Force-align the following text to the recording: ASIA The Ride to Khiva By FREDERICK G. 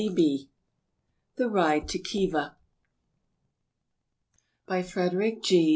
ASIA 0.01 0.47
The 1.35 1.47
Ride 1.47 1.87
to 1.89 1.99
Khiva 1.99 2.55
By 4.65 4.81
FREDERICK 4.81 5.43
G. 5.43 5.57